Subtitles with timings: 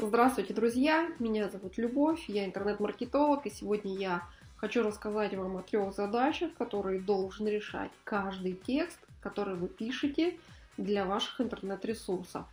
[0.00, 1.10] Здравствуйте, друзья!
[1.18, 4.22] Меня зовут Любовь, я интернет-маркетолог, и сегодня я
[4.56, 10.38] хочу рассказать вам о трех задачах, которые должен решать каждый текст, который вы пишете
[10.76, 12.46] для ваших интернет-ресурсов.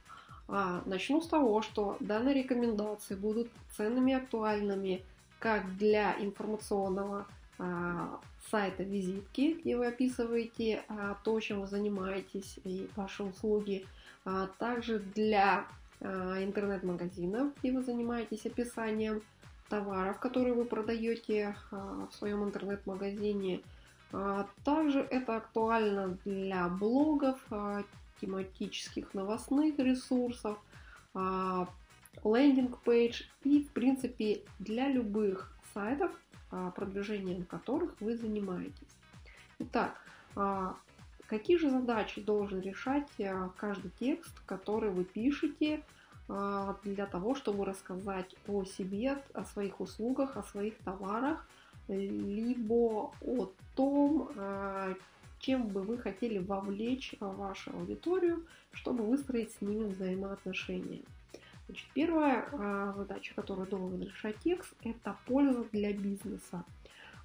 [0.47, 5.03] А, начну с того, что данные рекомендации будут ценными и актуальными
[5.38, 7.27] как для информационного
[7.59, 13.85] а, сайта визитки, где вы описываете а, то, чем вы занимаетесь и ваши услуги,
[14.25, 15.67] а также для
[16.02, 19.22] интернет-магазинов, где вы занимаетесь описанием
[19.70, 23.62] товаров, которые вы продаете а, в своем интернет-магазине.
[24.12, 27.39] А, также это актуально для блогов,
[28.22, 30.58] тематических новостных ресурсов,
[32.23, 36.12] лендинг-пейдж и, в принципе, для любых сайтов,
[36.75, 38.95] продвижением которых вы занимаетесь.
[39.59, 40.02] Итак,
[41.28, 45.81] Какие же задачи должен решать э, каждый текст, который вы пишете э,
[46.28, 51.48] для того, чтобы рассказать о себе, о своих услугах, о своих товарах,
[51.88, 54.96] либо о том, э,
[55.40, 61.03] чем бы вы хотели вовлечь вашу аудиторию, чтобы выстроить с ними взаимоотношения.
[61.68, 66.64] Значит, первая задача, которую должен решать текст, это польза для бизнеса.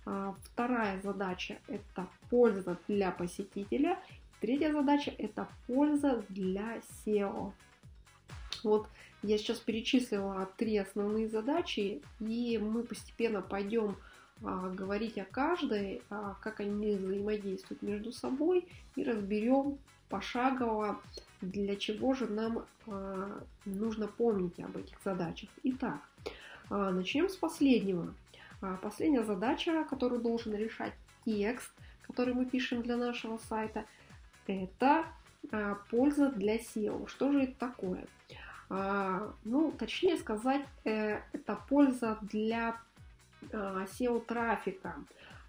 [0.07, 3.99] А, вторая задача– это польза для посетителя.
[4.41, 7.53] Третья задача– это польза для SEO.
[8.65, 8.89] Вот
[9.23, 13.97] я сейчас перечислила три основные задачи, и мы постепенно пойдем
[14.43, 18.67] а, говорить о каждой, а, как они взаимодействуют между собой,
[18.97, 21.01] и разберем пошагово,
[21.43, 25.51] для чего же нам а, нужно помнить об этих задачах.
[25.65, 26.01] Итак,
[26.71, 28.15] начнем с последнего.
[28.83, 30.93] Последняя задача, которую должен решать
[31.25, 31.71] текст,
[32.03, 33.85] который мы пишем для нашего сайта,
[34.47, 35.07] это
[35.91, 37.09] польза для SEO.
[37.09, 38.07] Что же это такое?
[38.71, 42.81] А, ну, точнее сказать, э, это польза для
[43.53, 44.95] SEO-трафика.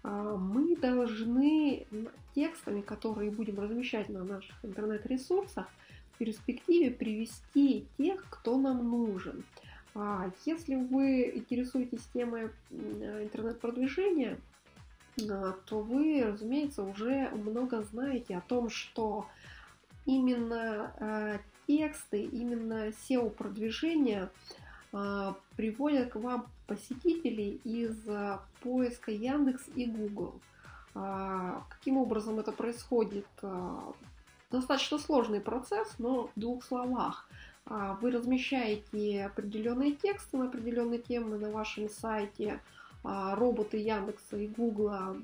[0.02, 1.86] Мы должны
[2.34, 5.68] текстами, которые будем размещать на наших интернет-ресурсах,
[6.14, 9.44] в перспективе привести тех, кто нам нужен.
[9.94, 14.38] А если вы интересуетесь темой интернет-продвижения,
[15.30, 19.26] а, то вы, разумеется, уже много знаете о том, что
[20.06, 21.38] именно а,
[21.78, 24.30] тексты, именно SEO-продвижение
[25.56, 27.96] приводят к вам посетителей из
[28.60, 30.34] поиска Яндекс и Google.
[30.92, 33.26] Каким образом это происходит?
[34.50, 37.26] Достаточно сложный процесс, но в двух словах–
[37.66, 42.60] а, вы размещаете определенные тексты на определенные темы на вашем сайте.
[43.04, 45.16] А, роботы Яндекса и Гугла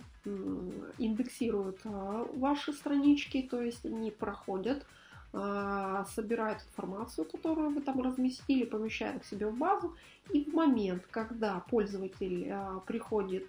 [0.98, 4.84] индексируют а, ваши странички, то есть они проходят,
[5.32, 9.94] собирают информацию, которую вы там разместили, помещают к себе в базу,
[10.32, 12.52] и в момент, когда пользователь
[12.86, 13.48] приходит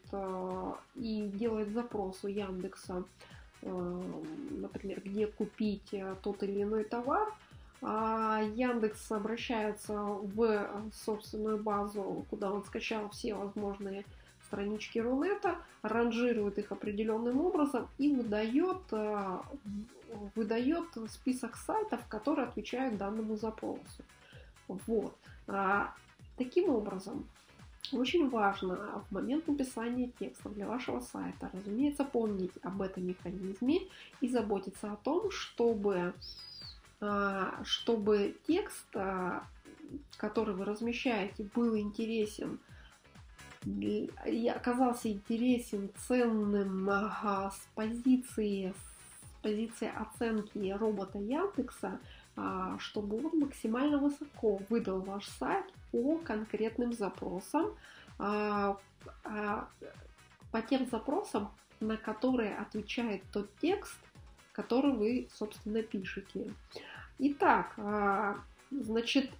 [0.95, 3.03] и делает запрос у Яндекса,
[3.62, 7.34] например, где купить тот или иной товар,
[7.81, 10.68] а Яндекс обращается в
[11.06, 14.03] собственную базу, куда он скачал все возможные
[14.49, 19.37] странички Рунета, ранжирует их определенным образом и выдает, э,
[20.35, 24.03] выдает список сайтов, которые отвечают данному запросу.
[24.67, 25.15] Вот.
[25.47, 25.93] А,
[26.38, 27.27] таким образом,
[27.91, 33.81] очень важно в момент написания текста для вашего сайта, разумеется, помнить об этом механизме
[34.21, 36.13] и заботиться о том, чтобы
[37.01, 39.43] а, чтобы текст, а,
[40.17, 42.59] который вы размещаете, был интересен
[44.47, 48.73] оказался интересен, ценным с позиции,
[49.41, 51.99] позиции оценки робота Яндекса,
[52.35, 57.75] а, чтобы он максимально высоко выдал ваш сайт по конкретным запросам,
[58.17, 58.77] по
[60.69, 63.97] тем запросам, на которые отвечает тот текст,
[64.51, 66.51] который вы, собственно, пишете.
[67.17, 68.38] Итак, а,
[68.71, 69.31] значит,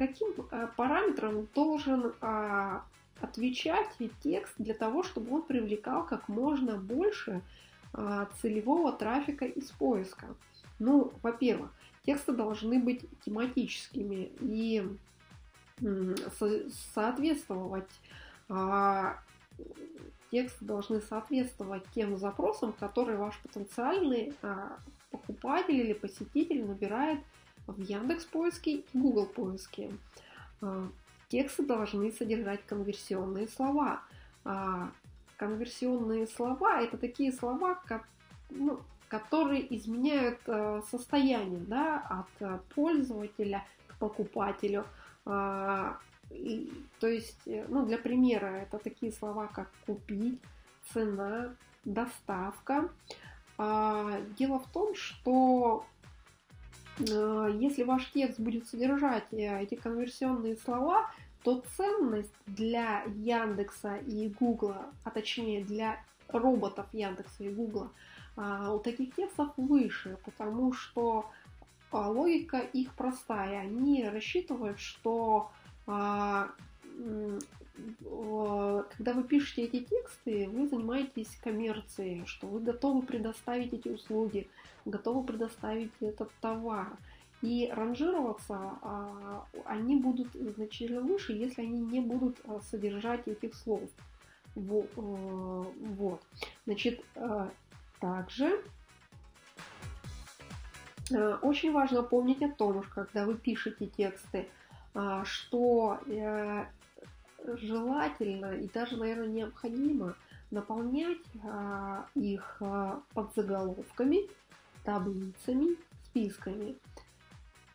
[0.00, 2.82] каким а, параметрам должен а,
[3.20, 3.86] отвечать
[4.22, 7.42] текст для того, чтобы он привлекал как можно больше
[8.40, 10.28] целевого трафика из поиска?
[10.78, 11.70] Ну, во-первых,
[12.06, 14.88] тексты должны быть тематическими и
[16.94, 17.90] соответствовать
[20.30, 24.78] тексты должны соответствовать тем запросам, которые ваш потенциальный а,
[25.10, 27.18] покупатель или посетитель набирает
[27.72, 29.90] в Яндекс поиске и Google поиске.
[30.60, 30.88] А,
[31.28, 34.02] тексты должны содержать конверсионные слова.
[34.44, 34.90] А,
[35.36, 37.80] конверсионные слова это такие слова,
[38.50, 40.38] ну, которые изменяют
[40.88, 44.84] состояние да, от пользователя к покупателю,
[46.30, 50.38] И, то есть, ну, для примера, это такие слова, как купить,
[50.92, 52.88] цена, доставка.
[53.58, 55.84] Дело в том, что
[57.00, 61.10] если ваш текст будет содержать эти конверсионные слова,
[61.42, 67.90] то ценность для Яндекса и Гугла, а точнее для роботов Яндекса и Гугла,
[68.36, 71.30] у таких текстов выше, потому что
[71.90, 73.60] а, логика их простая.
[73.60, 75.50] Они рассчитывают, что
[75.86, 76.48] а,
[78.96, 84.48] когда вы пишете эти тексты, вы занимаетесь коммерцией, что вы готовы предоставить эти услуги,
[84.84, 86.88] готовы предоставить этот товар.
[87.42, 93.88] И ранжироваться а, они будут значительно выше, если они не будут а, содержать этих слов.
[94.56, 94.60] А,
[94.96, 96.22] вот.
[96.66, 97.50] Значит, а,
[97.98, 98.62] также
[101.42, 104.46] очень важно помнить о том, что когда вы пишете тексты,
[104.92, 106.64] а, что э,
[107.44, 110.16] желательно и даже, наверное, необходимо
[110.50, 114.28] наполнять а, их а, подзаголовками,
[114.84, 115.76] таблицами,
[116.06, 116.76] списками.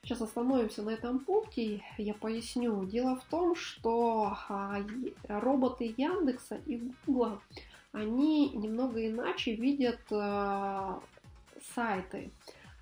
[0.04, 2.86] Сейчас остановимся на этом пункте, я поясню.
[2.86, 4.78] Дело в том, что а,
[5.28, 7.42] роботы Яндекса и Гугла,
[7.92, 10.02] они немного иначе видят
[11.74, 12.30] сайты.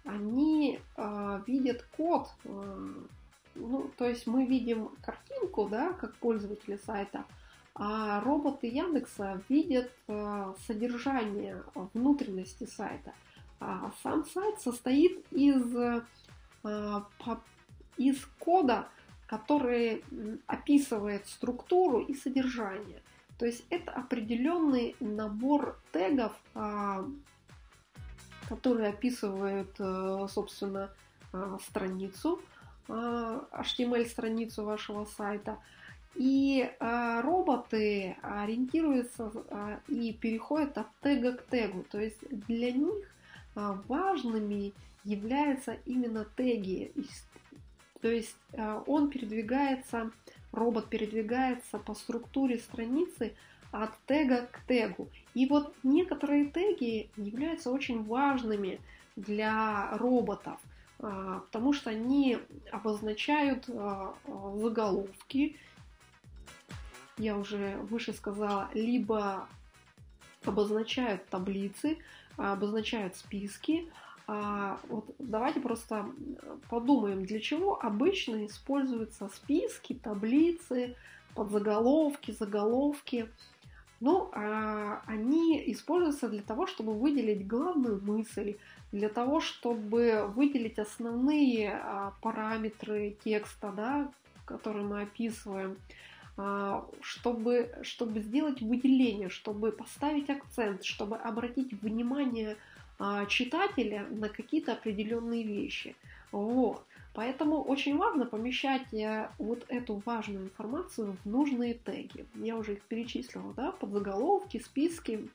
[0.03, 0.79] Они
[1.45, 2.29] видят код,
[3.55, 7.25] ну, то есть мы видим картинку, да, как пользователи сайта,
[7.75, 9.91] а роботы Яндекса видят
[10.67, 11.63] содержание
[11.93, 13.13] внутренности сайта.
[13.59, 15.75] А сам сайт состоит из
[16.63, 17.05] а,
[17.97, 18.87] из кода,
[19.27, 20.03] который
[20.47, 23.01] описывает структуру и содержание.
[23.37, 27.05] То есть это определенный набор тегов, а,
[28.49, 30.91] которые описывают, э, собственно,
[31.65, 32.41] страницу,
[32.87, 35.57] HTML-страницу вашего сайта.
[36.15, 39.31] И роботы ориентируются
[39.87, 41.85] и переходят от тега к тегу.
[41.89, 43.09] То есть для них
[43.55, 46.91] важными являются именно теги.
[48.01, 50.11] То есть э, он передвигается,
[50.51, 53.33] робот передвигается по структуре страницы
[53.71, 55.07] от тега к тегу.
[55.33, 58.81] И вот некоторые теги являются очень важными
[59.15, 60.72] для роботов, э,
[61.03, 62.37] потому что они
[62.71, 64.11] обозначают э,
[64.55, 65.57] заголовки,
[67.17, 69.47] я уже выше сказала, либо
[70.45, 71.97] обозначают таблицы,
[72.37, 73.91] обозначают списки,
[74.25, 76.05] а, вот давайте просто
[76.69, 80.95] подумаем, для чего обычно используются списки, таблицы,
[81.35, 83.29] подзаголовки, заголовки.
[83.99, 88.57] Ну, а, они используются для того, чтобы выделить главную мысль,
[88.91, 94.11] для того, чтобы выделить основные а, параметры текста, да,
[94.45, 95.77] которые мы описываем,
[96.35, 102.57] а, чтобы, чтобы сделать выделение, чтобы поставить акцент, чтобы обратить внимание
[102.99, 105.95] а, читателя на какие-то определенные вещи.
[106.31, 106.83] Вот.
[107.13, 112.25] Поэтому очень важно помещать э, вот эту важную информацию в нужные теги.
[112.35, 115.29] Я уже их перечислила, да, под заголовки, списки,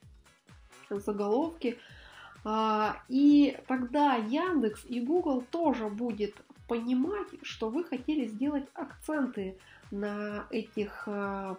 [0.90, 1.78] заголовки.
[2.44, 6.34] А, и тогда Яндекс и Google тоже будет
[6.66, 9.56] понимать, что вы хотели сделать акценты
[9.92, 11.54] на этих э,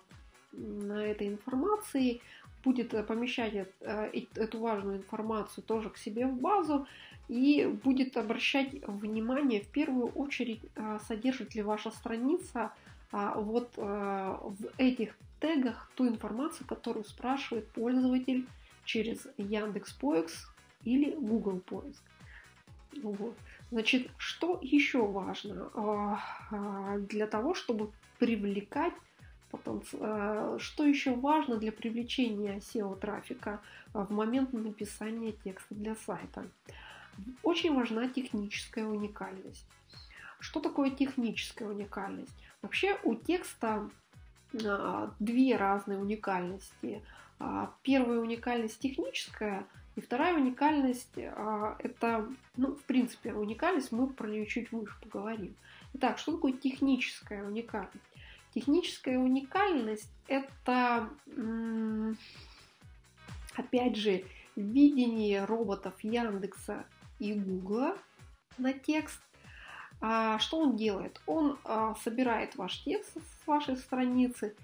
[0.51, 2.21] на этой информации,
[2.63, 6.87] будет э, помещать эту важную информацию тоже к себе в базу
[7.29, 12.71] и будет обращать внимание в первую очередь, э, содержит ли ваша страница
[13.11, 18.45] вот в этих тегах ту информацию, которую спрашивает пользователь
[18.85, 22.03] через Яндекс Поиск или Google Поиск.
[23.01, 23.35] Вот.
[23.71, 25.71] Значит, что еще важно
[27.09, 28.93] для того, чтобы привлекать
[30.59, 33.61] что еще важно для привлечения SEO-трафика
[33.93, 36.47] э, в момент написания текста для сайта?
[37.43, 39.65] Очень важна техническая уникальность.
[40.39, 42.33] Что такое техническая уникальность?
[42.61, 43.89] Вообще у текста
[44.53, 47.01] э, две разные уникальности.
[47.83, 54.73] Первая уникальность техническая, и вторая уникальность это, ну, в принципе, уникальность, мы про нее чуть
[54.73, 55.55] выше поговорим.
[55.93, 58.03] Итак, что такое техническая уникальность?
[58.53, 61.09] Техническая уникальность– это,
[63.55, 64.25] опять же,
[64.57, 66.85] видение роботов Яндекса
[67.19, 67.95] и Гугла
[68.57, 69.19] на текст.
[70.01, 71.21] А что он делает?
[71.25, 74.55] Он а, собирает ваш текст с вашей страницы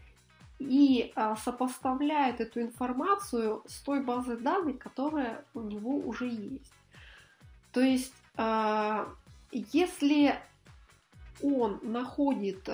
[0.60, 6.74] и а, сопоставляет эту информацию с той базой данных, которая у него уже есть.
[7.74, 9.10] То есть, а,
[9.52, 10.40] если
[11.44, 12.70] он находит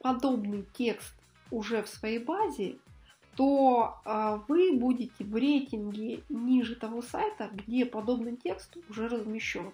[0.00, 1.14] подобный текст
[1.50, 2.76] уже в своей базе,
[3.38, 9.70] то вы будете в рейтинге ниже того сайта, где подобный текст уже размещен.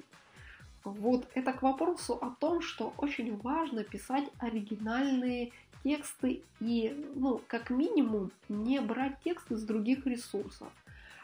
[0.85, 5.53] Вот это к вопросу о том, что очень важно писать оригинальные
[5.83, 10.69] тексты и, ну, как минимум, не брать тексты с других ресурсов.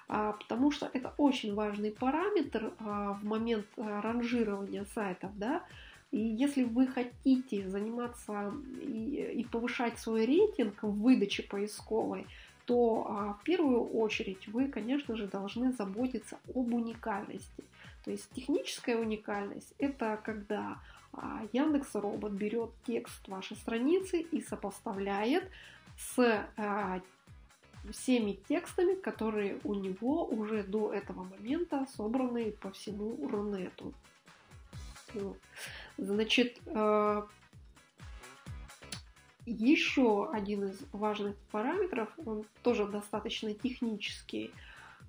[0.09, 5.63] А, потому что это очень важный параметр а, в момент а, ранжирования сайтов, да,
[6.11, 12.27] и если вы хотите заниматься и, и повышать свой рейтинг в выдаче поисковой,
[12.67, 17.65] то а, в первую очередь вы, конечно же, должны заботиться об уникальности.
[18.05, 20.79] То есть техническая уникальность– это когда
[21.13, 25.45] а, Яндекс Робот берет текст вашей страницы и сопоставляет
[25.97, 27.01] с а,
[27.93, 33.95] всеми текстами, которые у него уже до этого момента собраны по всему Рунету.
[35.99, 37.27] Значит, а,
[39.47, 44.53] еще один из важных параметров, он тоже достаточно технический,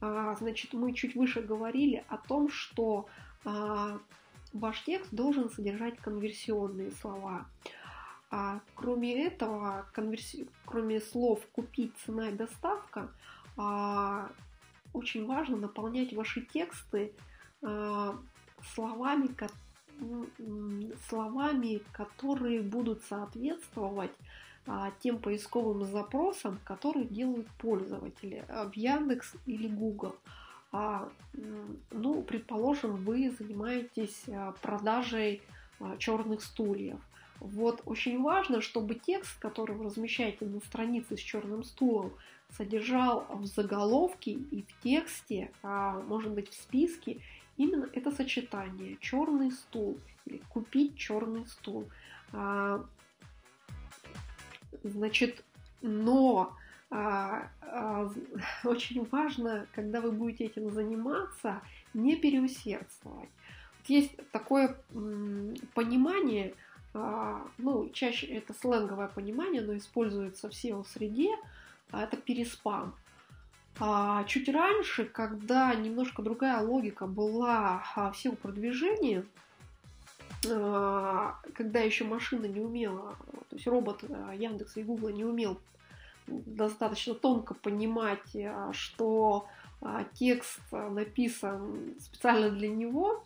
[0.01, 3.07] а, значит, мы чуть выше говорили о том, что
[3.45, 3.99] а,
[4.53, 7.45] ваш текст должен содержать конверсионные слова.
[8.31, 10.47] А кроме этого, конверси...
[10.65, 13.11] кроме слов купить, цена и доставка,
[13.57, 14.31] а,
[14.93, 17.13] очень важно наполнять ваши тексты
[17.61, 18.17] а,
[18.73, 19.27] словами.
[21.07, 24.11] Словами, которые будут соответствовать
[24.67, 30.15] а, тем поисковым запросам, которые делают пользователи а, в Яндекс или Google.
[30.71, 31.09] А,
[31.91, 34.25] ну, предположим, вы занимаетесь
[34.61, 35.41] продажей
[35.97, 36.99] черных стульев.
[37.39, 42.13] Вот очень важно, чтобы текст, который вы размещаете на странице с черным стулом,
[42.57, 47.21] содержал в заголовке и в тексте, может быть в списке,
[47.57, 51.89] именно это сочетание черный стул или купить черный стул.
[54.83, 55.43] Значит,
[55.81, 56.55] но
[56.91, 58.11] а, а,
[58.65, 61.61] очень важно, когда вы будете этим заниматься,
[61.93, 63.29] не переусердствовать.
[63.79, 64.77] Вот есть такое
[65.73, 66.53] понимание,
[66.93, 71.37] а, ну, чаще это сленговое понимание, но используется в SEO-среде, а
[71.91, 72.95] это переспам.
[73.79, 79.25] А чуть раньше, когда немножко другая логика была в SEO-продвижении,
[80.49, 83.15] а, когда еще машина не умела,
[83.49, 85.59] то есть робот а, Яндекса и Гугла не умел
[86.27, 89.47] достаточно тонко понимать, а, что
[90.13, 93.23] текст написан специально для него,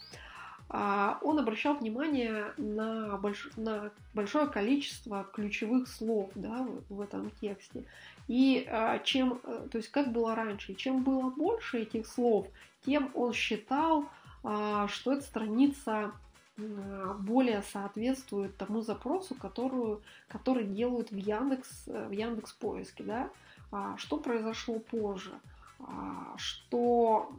[0.70, 3.50] он обращал внимание на, больш...
[3.58, 7.84] на большое количество ключевых слов да, в этом тексте.
[8.28, 8.68] И
[9.04, 9.40] чем,
[9.72, 12.48] то есть как было раньше, чем было больше этих слов,
[12.86, 14.06] тем он считал,
[14.42, 16.12] что эта страница
[16.58, 23.30] более соответствует тому запросу, которую, который делают в Яндекс, э, в Яндекс поиске, да,
[23.72, 25.34] а, что произошло позже,
[25.80, 27.34] а, что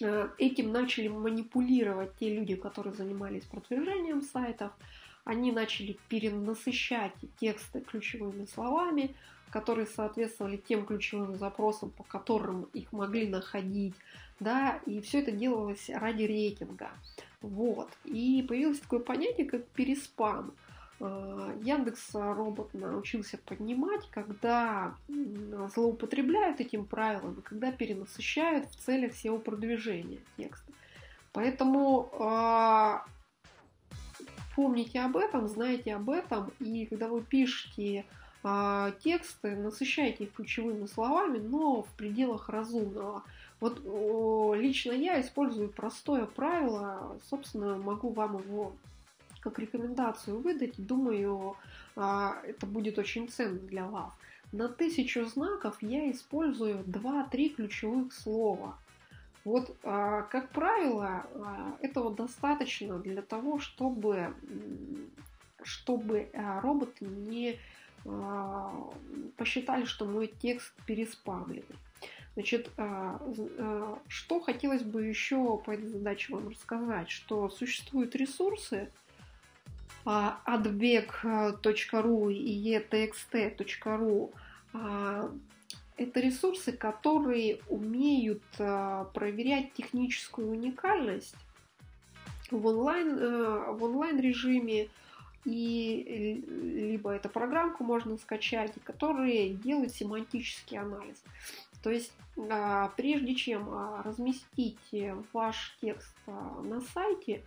[0.00, 4.70] э, этим начали манипулировать те люди, которые занимались продвижением сайтов,
[5.24, 9.16] они начали перенасыщать тексты ключевыми словами,
[9.50, 13.94] которые соответствовали тем ключевым запросам, по которым их могли находить,
[14.40, 16.90] да, и все это делалось ради рейтинга.
[17.40, 17.90] Вот.
[18.04, 20.54] И появилось такое понятие, как переспам.
[21.00, 24.94] А, Яндекс робот научился поднимать, когда
[25.74, 30.72] злоупотребляют этим правилом, когда перенасыщают в целях SEO продвижения текста.
[31.32, 32.98] Поэтому э,
[34.56, 38.06] помните об этом, знайте об этом, и когда вы пишете
[38.44, 43.24] э, тексты, насыщайте их ключевыми словами, но в пределах разумного.
[43.60, 43.80] Вот
[44.56, 48.72] лично я использую простое правило, собственно, могу вам его
[49.40, 50.74] как рекомендацию выдать.
[50.76, 51.56] Думаю,
[51.96, 54.12] а, это будет очень ценно для вас.
[54.52, 58.78] На тысячу знаков я использую 2-3 ключевых слова.
[59.44, 61.26] Вот, а, как правило,
[61.80, 64.34] этого достаточно для того, чтобы,
[65.62, 66.30] чтобы
[66.62, 67.58] роботы не
[69.36, 71.76] посчитали, что мой текст переспамленный.
[72.38, 73.20] Значит, а,
[73.58, 78.92] а, что хотелось бы еще по этой задаче вам рассказать, что существуют ресурсы
[80.04, 81.12] advec.ru
[82.32, 84.32] и etxt.ru.
[84.72, 85.32] А,
[85.96, 91.34] это ресурсы, которые умеют проверять техническую уникальность
[92.52, 94.90] в онлайн, в онлайн режиме,
[95.44, 101.22] и либо эту программку можно скачать, которые делают семантический анализ.
[101.82, 102.12] То есть
[102.50, 104.78] а, прежде чем а, разместить
[105.32, 107.42] ваш текст а, на сайте,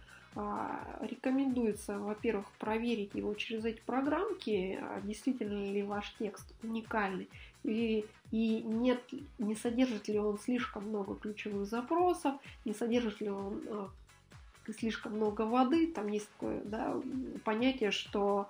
[1.02, 7.28] рекомендуется, во-первых, проверить его через эти программки, действительно ли ваш текст уникальный,
[7.66, 9.04] и, и нет,
[9.40, 13.92] не содержит ли он слишком много ключевых запросов, не содержит ли он
[14.74, 15.88] слишком много воды.
[15.88, 16.96] Там есть такое да,
[17.44, 18.50] понятие, что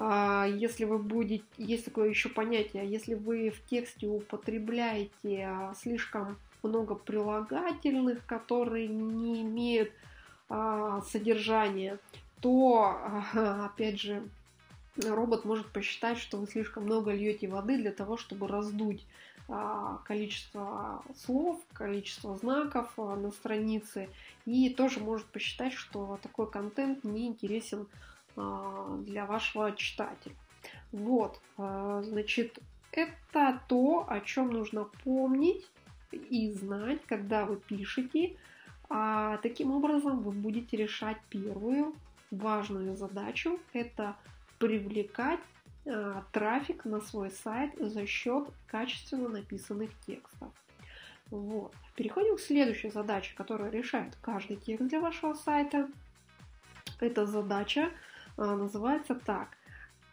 [0.00, 8.24] если вы будете, есть такое еще понятие, если вы в тексте употребляете слишком много прилагательных,
[8.24, 9.90] которые не имеют
[10.48, 11.98] а, содержание,
[12.40, 13.00] то,
[13.64, 14.22] опять же,
[15.04, 19.37] робот может посчитать, что вы слишком много льете воды для того, чтобы раздуть а,
[20.04, 24.08] количество слов, количество знаков а, на странице,
[24.44, 27.86] и тоже может посчитать, что такой контент не интересен
[28.36, 30.34] для вашего читателя.
[30.92, 32.60] Вот, значит,
[32.92, 35.66] это то, о чем нужно помнить
[36.12, 38.36] и знать, когда вы пишете
[38.90, 41.94] а таким образом вы будете решать первую
[42.30, 44.16] важную задачу– это
[44.58, 45.40] привлекать
[46.32, 50.52] трафик на свой сайт за счет качественно написанных текстов.
[51.30, 51.74] Вот.
[51.94, 55.88] Переходим к следующей задаче, которая решает каждый текст для вашего сайта.
[57.00, 57.90] Эта задача
[58.36, 59.48] э, называется так.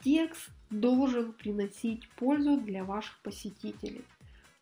[0.04, 4.04] Текст должен приносить пользу для ваших посетителей.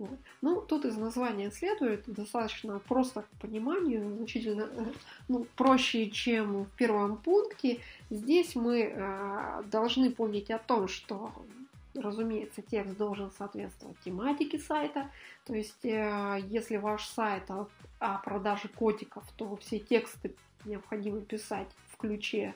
[0.04, 0.20] Вот.
[0.42, 4.86] Ну, тут из названия следует достаточно просто к пониманию, значительно э,
[5.28, 7.80] ну, проще, чем в первом пункте.
[8.10, 11.32] Здесь мы э, должны помнить о том, что
[11.96, 15.10] разумеется, текст должен соответствовать тематике сайта.
[15.46, 17.68] То есть, э, если ваш сайт о,
[18.00, 22.56] о продаже котиков, то все тексты необходимо писать в ключе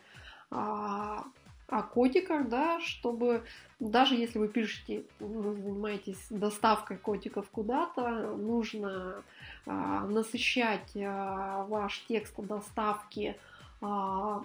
[0.50, 1.24] а,
[1.68, 3.44] о котиках, да, чтобы
[3.80, 9.24] даже если вы пишете, вы занимаетесь доставкой котиков куда-то, нужно
[9.66, 13.38] а, насыщать а, ваш текст о доставке
[13.82, 14.44] а,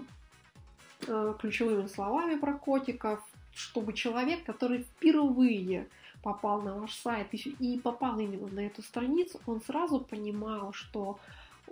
[1.09, 3.21] а, ключевыми словами про котиков,
[3.55, 5.89] чтобы человек, который впервые
[6.23, 11.19] попал на ваш сайт и попал именно на эту страницу, он сразу понимал, что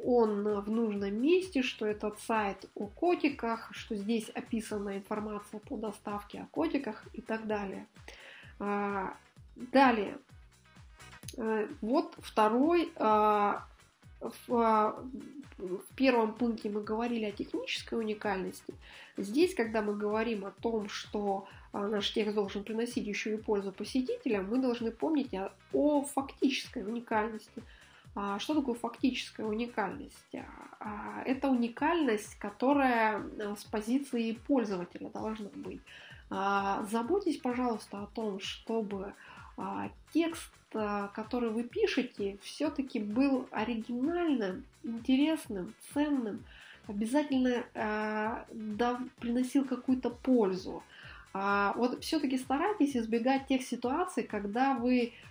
[0.04, 6.40] он в нужном месте, что этот сайт о котиках, что здесь описана информация по доставке
[6.40, 7.86] о котиках и так далее.
[8.58, 9.14] А,
[9.56, 10.18] далее.
[11.36, 12.92] Э, вот второй.
[12.96, 13.66] А,
[14.38, 18.74] в первом пункте мы говорили о технической уникальности.
[19.16, 23.72] Здесь, когда мы говорим о том, что а, наш текст должен приносить еще и пользу
[23.72, 27.79] посетителям, мы должны помнить о, о фактической уникальности– а
[28.38, 30.34] что такое фактическая уникальность?
[30.80, 35.80] А, это уникальность, которая э, с позиции пользователя должна быть.
[36.30, 39.12] А, заботьтесь, пожалуйста, о том, чтобы
[40.14, 46.44] текст, э, который вы пишете, все-таки был оригинальным, интересным, ценным,
[46.86, 48.44] обязательно э,
[49.18, 50.82] приносил какую-то пользу.
[51.32, 55.29] Вот все-таки старайтесь избегать тех ситуаций, когда вы а,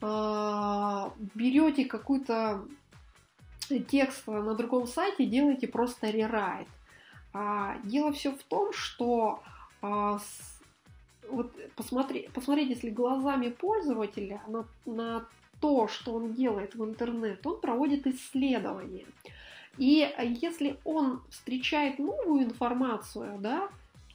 [0.00, 2.66] берете какой-то
[3.88, 6.68] текст на другом сайте, делаете просто рерайт.
[7.32, 9.42] А, дело все в том, что
[9.82, 10.18] а,
[11.28, 15.26] вот посмотри, посмотреть, если глазами пользователя на, на
[15.60, 19.06] то, что он делает в интернет, он проводит исследования.
[19.78, 23.68] И если он встречает новую информацию, да,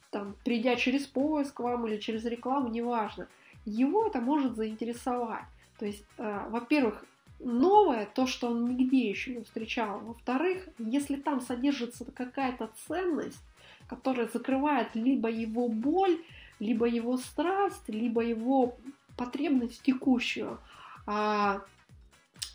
[0.10, 3.28] там, придя через поиск вам или через рекламу, неважно,
[3.66, 5.46] его это может заинтересовать.
[5.82, 7.04] То есть, э, во-первых,
[7.40, 10.00] новое, то, что он нигде еще не встречал.
[10.02, 13.44] Во-вторых, если там содержится какая-то ценность,
[13.88, 16.20] которая закрывает либо его боль,
[16.60, 18.78] либо его страсть, либо его
[19.18, 20.60] потребность текущую.
[21.08, 21.64] А,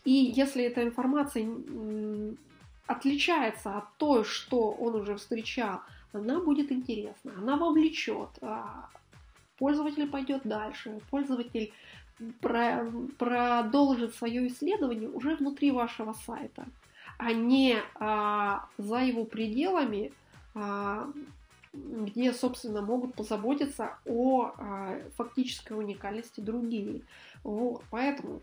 [0.05, 1.49] и если эта информация
[2.87, 5.81] отличается от той, что он уже встречал,
[6.13, 8.39] она будет интересна, она вовлечет.
[8.41, 8.89] А,
[9.59, 11.73] пользователь пойдет дальше, пользователь
[12.41, 16.67] про, продолжит свое исследование уже внутри вашего сайта,
[17.19, 20.13] а не а, за его пределами,
[20.55, 21.11] а,
[21.73, 27.03] где, собственно, могут позаботиться о а, фактической уникальности другие.
[27.45, 28.41] Вот, поэтому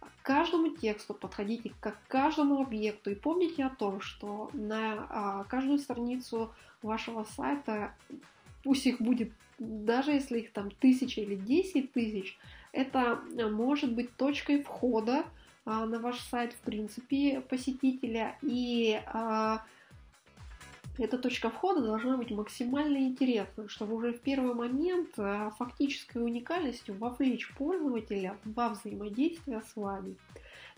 [0.00, 5.44] к каждому тексту подходите как к каждому объекту и помните о том, что на а,
[5.44, 7.94] каждую страницу вашего сайта,
[8.62, 12.38] пусть их будет, даже если их там тысяча или десять тысяч,
[12.74, 15.24] это э, может быть точкой входа
[15.64, 18.36] а, на ваш сайт, в принципе, посетителя.
[18.42, 19.64] И а,
[20.98, 26.96] эта точка входа должна быть максимально интересна, чтобы уже в первый момент э, фактической уникальностью
[26.96, 30.16] вовлечь пользователя во взаимодействие с вами.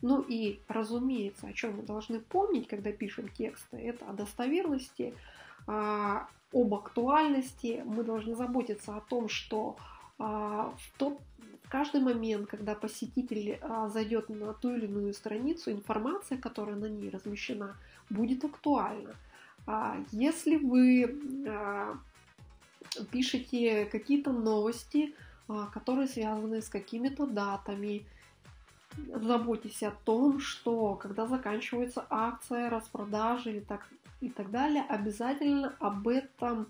[0.03, 5.15] Ну и, разумеется, о чем мы должны помнить, когда пишем тексты, это о достоверности,
[5.67, 7.83] а, об актуальности.
[7.85, 9.77] Мы должны заботиться о том, что
[10.19, 11.19] а, в тот
[11.69, 17.11] каждый момент, когда посетитель а, зайдет на ту или иную страницу, информация, которая на ней
[17.11, 17.77] размещена,
[18.11, 19.15] будет актуальна.
[19.67, 21.99] А если вы а,
[23.11, 25.15] пишете какие-то новости,
[25.73, 28.05] которые связаны с какими-то датами,
[29.15, 33.87] заботьтесь о том, что когда заканчивается акция, распродажи и так,
[34.21, 36.69] и так далее, обязательно об этом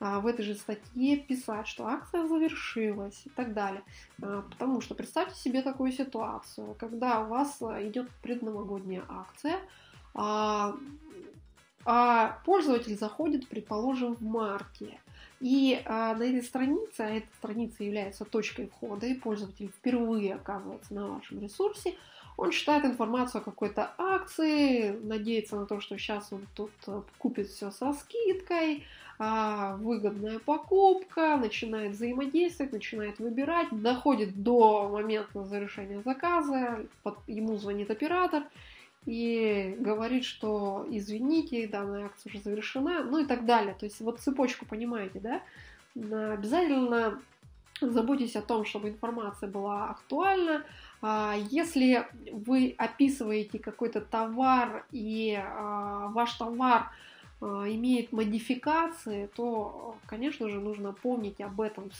[0.00, 3.82] в этой же статье писать, что акция завершилась и так далее.
[4.18, 9.58] Потому что представьте себе такую ситуацию, когда у вас идет предновогодняя акция,
[11.88, 14.98] а пользователь заходит, предположим, в марте.
[15.40, 20.94] И а, на этой странице, а эта страница является точкой входа, и пользователь впервые оказывается
[20.94, 21.94] на вашем ресурсе,
[22.36, 27.48] он читает информацию о какой-то акции, надеется на то, что сейчас он тут э, купит
[27.48, 28.84] все со скидкой,
[29.18, 36.84] а, выгодная покупка, начинает взаимодействовать, начинает выбирать, доходит до момента завершения заказа,
[37.26, 38.42] ему звонит оператор,
[39.06, 43.74] и говорит, что извините, данная акция уже завершена, ну и так далее.
[43.78, 45.42] То есть вот цепочку понимаете, да?
[45.94, 47.22] Обязательно
[47.80, 50.64] заботьтесь о том, чтобы информация была актуальна.
[51.02, 56.90] А, если вы описываете какой-то товар и а, ваш товар
[57.40, 61.90] а, имеет модификации, то, конечно же, нужно помнить об этом,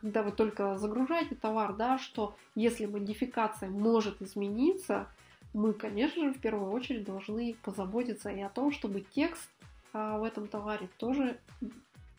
[0.00, 5.06] когда вы только загружаете товар, да, что если модификация может измениться,
[5.52, 9.50] мы, конечно же, в первую очередь должны позаботиться и о том, чтобы текст
[9.92, 11.36] в этом товаре тоже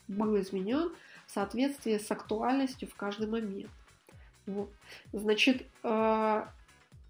[0.09, 0.91] был изменен
[1.33, 3.71] соответствии с актуальностью в каждый момент.
[4.45, 4.69] Вот.
[5.13, 6.45] Значит, э,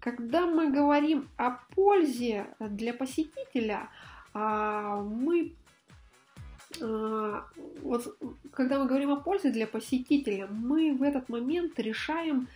[0.00, 3.88] когда мы говорим о пользе для посетителя,
[4.34, 5.54] э, мы
[6.80, 7.42] э,
[7.82, 8.18] вот,
[8.52, 12.48] когда мы говорим о пользе для посетителя, мы в этот момент решаем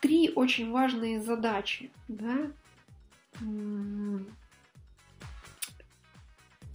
[0.00, 1.90] три очень важные задачи.
[2.08, 2.50] Да?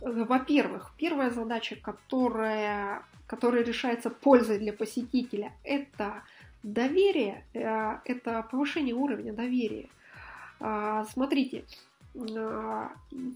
[0.01, 6.23] Во-первых, первая задача, которая, которая решается пользой для посетителя, это
[6.63, 9.89] доверие, э, это повышение уровня доверия.
[10.59, 11.65] А, смотрите,
[12.15, 12.91] а,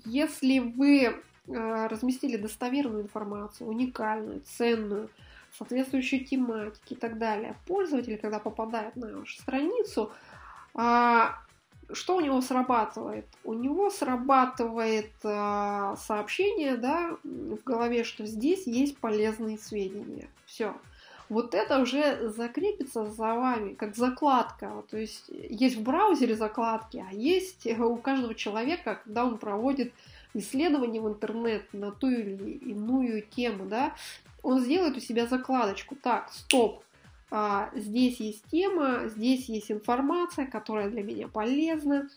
[0.06, 5.10] если вы э, разместили достоверную информацию, уникальную, ценную,
[5.58, 7.56] соответствующей тематики и так далее.
[7.66, 10.12] Пользователь, когда попадает на вашу страницу,
[10.74, 11.40] а,
[11.94, 13.26] что у него срабатывает?
[13.44, 20.28] У него срабатывает а, сообщение да, в голове, что здесь есть полезные сведения.
[20.46, 20.76] Все.
[21.30, 24.84] Вот это уже закрепится за вами, как закладка.
[24.90, 29.94] То есть есть в браузере закладки, а есть у каждого человека, когда он проводит
[30.34, 33.94] исследование в интернет на ту или иную тему, да,
[34.44, 35.96] он сделает у себя закладочку.
[35.96, 36.84] Так, стоп,
[37.30, 42.10] а, здесь есть тема, здесь есть информация, которая для меня полезна.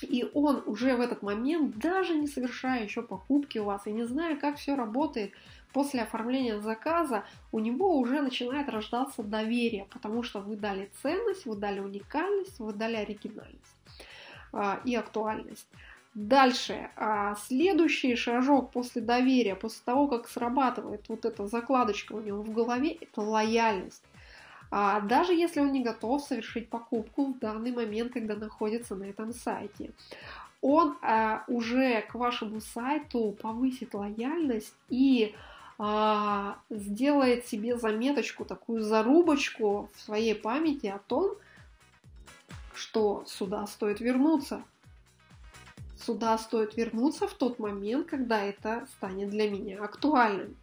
[0.00, 4.04] И он уже в этот момент, даже не совершая еще покупки у вас и не
[4.04, 5.32] зная, как все работает,
[5.72, 11.56] после оформления заказа у него уже начинает рождаться доверие, потому что вы дали ценность, вы
[11.56, 13.76] дали уникальность, вы дали оригинальность
[14.52, 15.66] а, и актуальность.
[16.14, 22.42] Дальше, а, следующий шажок после доверия, после того, как срабатывает вот эта закладочка у него
[22.42, 24.02] в голове, это лояльность.
[24.70, 29.32] А, даже если он не готов совершить покупку в данный момент, когда находится на этом
[29.32, 29.90] сайте.
[30.60, 35.34] Он а, уже к вашему сайту повысит лояльность и
[35.78, 41.36] а, сделает себе заметочку, такую зарубочку в своей памяти о том,
[42.74, 44.62] что сюда стоит вернуться,
[45.96, 50.56] сюда стоит вернуться в тот момент, когда это станет для меня актуальным.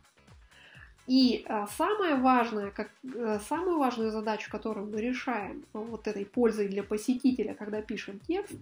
[1.08, 6.68] И а, самое важное, как, а, самую важную задачу, которую мы решаем вот этой пользой
[6.68, 8.56] для посетителя, когда пишем текст,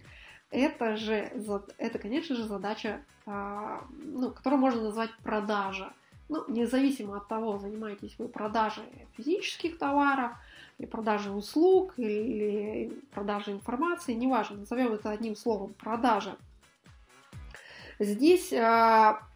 [0.52, 1.32] это же,
[1.78, 5.94] это, конечно же, задача, а, ну, которую можно назвать продажа.
[6.30, 8.84] Ну, независимо от того, занимаетесь вы продажей
[9.18, 10.32] физических товаров,
[10.78, 16.36] или продажей услуг, или продажей информации, неважно, назовем это одним словом, продажа.
[18.00, 19.33] Здесь, а, э,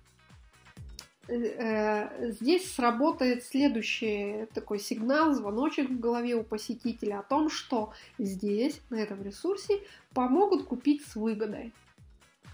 [1.28, 8.96] здесь сработает следующий такой сигнал, звоночек в голове у посетителя о том, что здесь, на
[8.96, 9.82] этом ресурсе,
[10.14, 11.74] помогут купить с выгодой.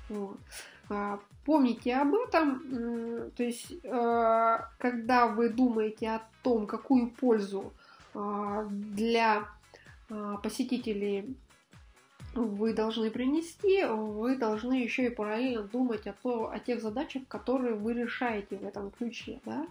[0.10, 0.38] Вот.
[0.90, 7.74] А, помните об этом, то есть, э, когда вы думаете о том, какую пользу
[8.14, 9.48] а, для
[10.10, 11.36] а, посетителей
[12.36, 17.76] вы должны принести, вы должны еще и параллельно думать о, то, о тех задачах, которые
[17.76, 19.68] вы решаете в этом ключе, да,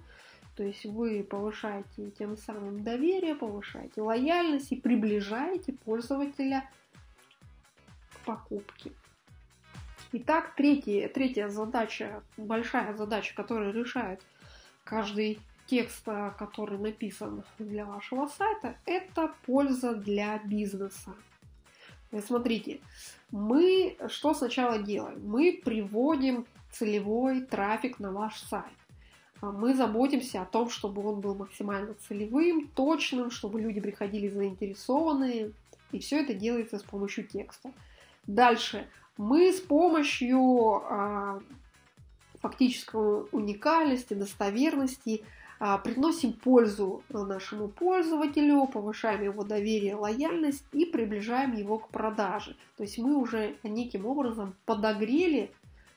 [0.57, 6.69] то есть вы повышаете тем самым доверие, повышаете лояльность и приближаете пользователя
[8.13, 8.93] к покупке.
[10.13, 14.21] Итак, третья, третья задача, большая задача, которую решает
[14.85, 16.05] каждый текст,
[16.39, 21.15] который написан для вашего сайта, это польза для бизнеса.
[22.21, 22.81] Смотрите,
[23.31, 25.27] мы что сначала делаем?
[25.27, 28.73] Мы приводим целевой трафик на ваш сайт.
[29.41, 35.53] А мы заботимся о том, чтобы он был максимально целевым, точным, чтобы люди приходили заинтересованные.
[35.91, 37.73] И все это делается с помощью текста.
[38.27, 38.89] Дальше.
[39.17, 40.41] Мы с помощью
[40.85, 41.41] а,
[42.41, 45.25] фактической уникальности, достоверности
[45.85, 52.57] приносим пользу нашему пользователю, повышаем его доверие, лояльность и приближаем его к продаже.
[52.77, 55.53] То есть мы уже неким образом подогрели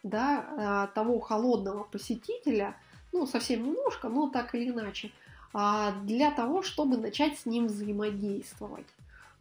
[0.05, 2.77] да, а, того холодного посетителя,
[3.11, 5.11] ну, совсем немножко, но так или иначе,
[5.51, 8.85] а, для того, чтобы начать с ним взаимодействовать.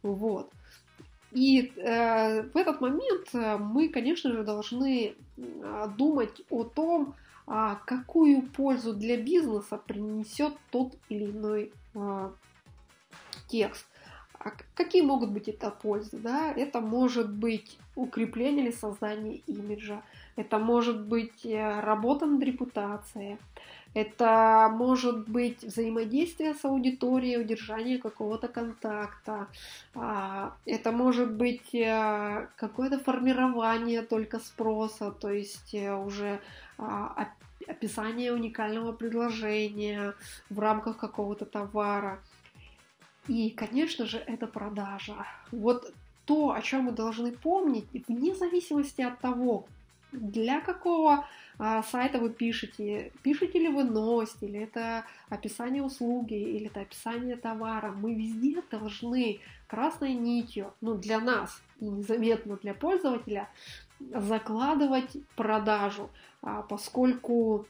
[0.01, 0.51] Вот.
[1.31, 5.15] И э, в этот момент э, мы, конечно же, должны
[5.97, 7.24] думать о том, а,
[7.85, 12.33] какую пользу для бизнеса принесет тот или иной а,
[13.47, 13.85] текст.
[14.39, 16.17] А какие могут быть это пользы?
[16.17, 16.51] Да?
[16.51, 20.03] Это может быть укрепление или создание имиджа,
[20.35, 23.37] это может быть э, работа над репутацией,
[23.95, 29.47] это может быть взаимодействие с аудиторией, удержание какого-то контакта.
[29.95, 36.41] А, это может быть э, какое-то формирование только спроса, то есть э, уже
[36.77, 37.29] а,
[37.65, 40.13] описание уникального предложения
[40.49, 42.19] в рамках какого-то товара.
[43.29, 45.25] И, конечно же, это продажа.
[45.51, 45.93] Вот
[46.25, 49.67] то, о чем мы должны помнить, вне зависимости от того,
[50.11, 51.25] для какого
[51.57, 57.91] сайта вы пишете, пишете ли вы новость, или это описание услуги, или это описание товара,
[57.91, 63.49] мы везде должны красной нитью, ну для нас и незаметно для пользователя,
[63.99, 66.09] закладывать продажу,
[66.41, 67.65] а, поскольку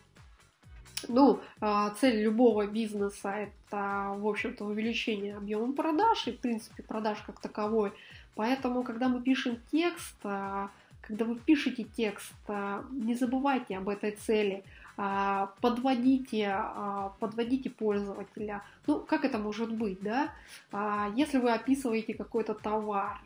[1.08, 7.20] ну, а, цель любого бизнеса это, в общем-то, увеличение объема продаж и, в принципе, продаж
[7.26, 7.94] как таковой.
[8.36, 10.72] Поэтому, когда мы пишем текст, а,
[11.08, 12.34] когда вы пишете текст,
[12.92, 14.64] не забывайте об этой цели,
[14.96, 16.58] подводите,
[17.20, 18.64] подводите пользователя.
[18.88, 20.32] Ну, как это может быть, да?
[21.16, 23.20] Если вы описываете какой-то товар,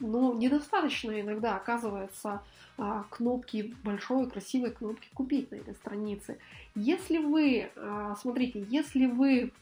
[0.00, 2.42] но недостаточно иногда оказывается
[2.76, 6.38] а, кнопки, большой красивой кнопки «Купить» на этой странице.
[6.76, 9.52] Если вы, а, смотрите, если вы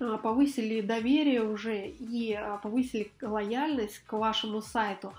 [0.00, 5.12] а, повысили доверие уже и повысили лояльность к вашему сайту,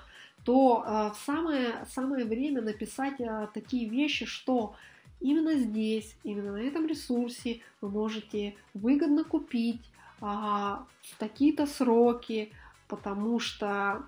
[0.46, 3.16] то в самое, самое время написать
[3.54, 4.76] такие вещи, что
[5.20, 9.82] именно здесь, именно на этом ресурсе вы можете выгодно купить
[10.22, 10.86] в
[11.18, 12.52] такие-то сроки,
[12.88, 14.04] потому что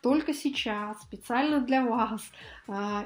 [0.00, 2.22] только сейчас, специально для вас,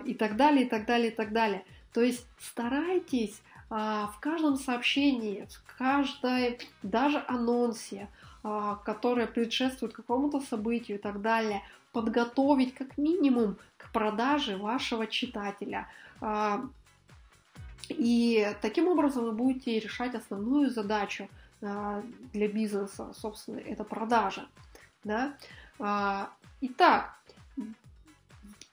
[0.04, 1.64] и так далее, и так далее, и так далее.
[1.92, 8.08] То есть старайтесь в каждом сообщении, в каждой, даже анонсе,
[8.44, 11.62] э, которое предшествует какому-то событию и так далее,
[11.96, 15.88] подготовить как минимум к продаже вашего читателя.
[16.20, 16.58] Э,
[17.88, 21.28] и таким образом вы будете решать основную задачу–
[21.62, 24.46] а, для бизнеса, собственно, это продажа.
[25.04, 25.36] Да?
[25.78, 26.30] А,
[26.60, 27.18] итак,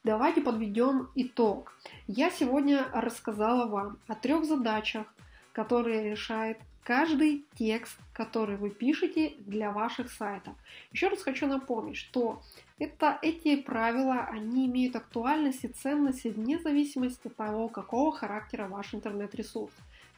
[0.02, 1.72] давайте подведем итог.
[2.06, 5.06] Я сегодня рассказала вам о трех задачах,
[5.52, 10.54] которые решает каждый текст, который вы пишете для ваших сайтов.
[10.92, 12.42] Еще раз хочу напомнить, что
[12.78, 18.94] это, эти правила, они имеют актуальность и ценность вне зависимости от того, какого характера ваш
[18.94, 19.72] интернет-ресурс.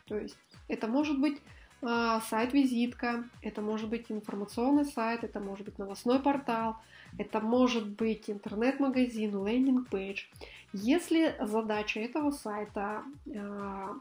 [0.06, 0.36] То есть
[0.68, 1.40] это может быть
[1.82, 6.76] а, сайт-визитка, это может быть информационный сайт, это может быть новостной портал,
[7.18, 10.24] это может быть интернет-магазин, лендинг-пейдж.
[10.72, 13.96] Если задача этого сайта а,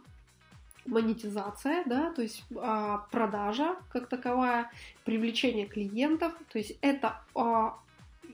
[0.86, 4.72] монетизация, да, то есть а, продажа как таковая,
[5.04, 7.22] привлечение клиентов, то есть это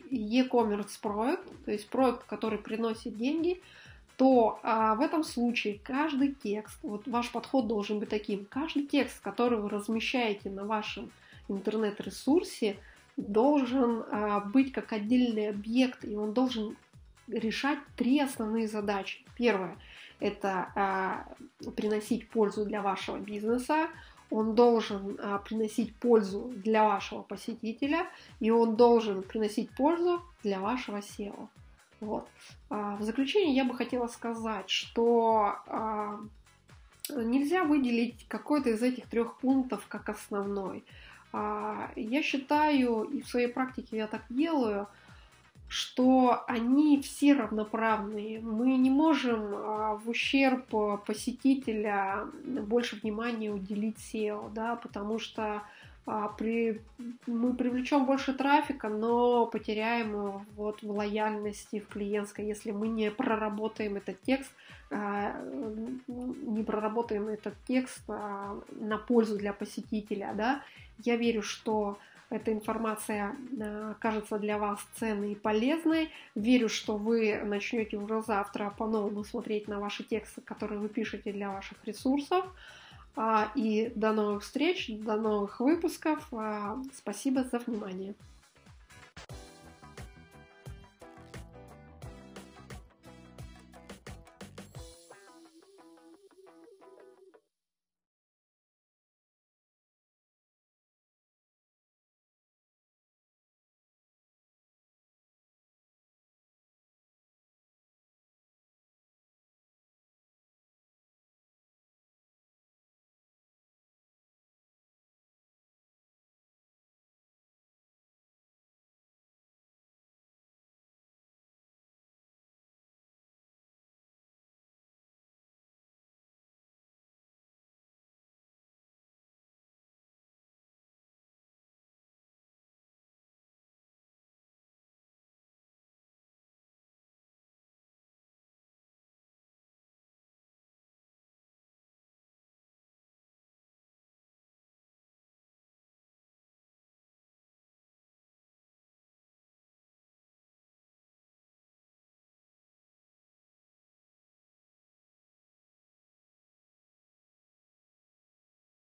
[0.10, 3.62] e-commerce проект, то есть проект, который приносит деньги–
[4.22, 9.20] то а, в этом случае каждый текст, вот ваш подход должен быть таким, каждый текст,
[9.20, 11.10] который вы размещаете на вашем
[11.48, 12.78] интернет-ресурсе,
[13.18, 16.78] должен а, быть как отдельный объект, и он должен
[17.28, 19.22] решать три основные задачи.
[19.36, 19.76] Первое–
[20.22, 21.26] это
[21.76, 23.90] приносить пользу для вашего бизнеса,
[24.32, 28.08] он должен а, приносить пользу для вашего посетителя,
[28.40, 31.50] и он должен приносить пользу для вашего SEO.
[32.00, 32.28] Вот.
[32.70, 36.20] А, в заключение я бы хотела сказать, что а,
[37.10, 40.84] нельзя выделить какой-то из этих трех пунктов как основной.
[41.34, 44.88] Я считаю, и в своей практике я так делаю,
[45.72, 48.42] что они все равноправные.
[48.42, 50.66] Мы не можем а, в ущерб
[51.06, 55.62] посетителя больше внимания уделить SEO, да, потому что
[56.06, 56.82] а, при,
[57.26, 63.96] мы привлечем больше трафика, но потеряем вот в лояльности в клиентской, если мы не проработаем
[63.96, 64.52] этот текст,
[64.90, 65.42] а,
[66.08, 70.64] не проработаем этот текст на пользу для посетителя, да.
[70.98, 71.98] Я верю, что
[72.32, 76.10] эта информация э, кажется для вас ценной и полезной.
[76.34, 81.52] Верю, что вы начнете уже завтра по-новому смотреть на ваши тексты, которые вы пишете для
[81.52, 82.46] ваших ресурсов.
[83.18, 86.26] А, и до новых встреч, до новых выпусков.
[86.32, 88.16] А, спасибо за внимание.